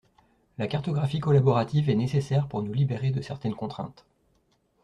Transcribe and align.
La 0.57 0.65
cartographie 0.65 1.19
collaborative 1.19 1.87
est 1.87 1.93
nécessaire 1.95 2.47
pour 2.47 2.63
nous 2.63 2.73
libérer 2.73 3.11
de 3.11 3.21
certaines 3.21 3.53
contraintes. 3.53 4.03